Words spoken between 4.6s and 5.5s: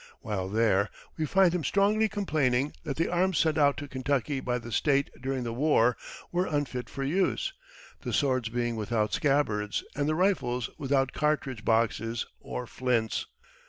State during